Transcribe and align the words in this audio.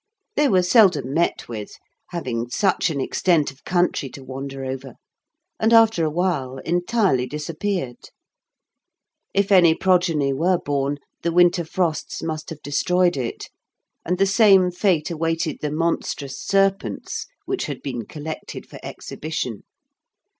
They 0.35 0.47
were 0.47 0.63
seldom 0.63 1.13
met 1.13 1.47
with, 1.47 1.73
having 2.07 2.49
such 2.49 2.89
an 2.89 2.99
extent 2.99 3.51
of 3.51 3.63
country 3.63 4.09
to 4.09 4.23
wander 4.23 4.65
over, 4.65 4.95
and 5.59 5.71
after 5.73 6.03
a 6.03 6.09
while 6.09 6.57
entirely 6.65 7.27
disappeared. 7.27 8.09
If 9.31 9.51
any 9.51 9.75
progeny 9.75 10.33
were 10.33 10.57
born, 10.57 10.97
the 11.21 11.31
winter 11.31 11.63
frosts 11.63 12.23
must 12.23 12.49
have 12.49 12.63
destroyed 12.63 13.15
it, 13.15 13.51
and 14.03 14.17
the 14.17 14.25
same 14.25 14.71
fate 14.71 15.11
awaited 15.11 15.59
the 15.61 15.69
monstrous 15.69 16.35
serpents 16.41 17.27
which 17.45 17.65
had 17.67 17.83
been 17.83 18.07
collected 18.07 18.65
for 18.67 18.79
exhibition. 18.81 19.65